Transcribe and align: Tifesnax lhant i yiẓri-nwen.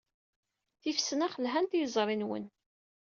Tifesnax 0.81 1.33
lhant 1.43 1.71
i 1.77 1.79
yiẓri-nwen. 1.79 2.45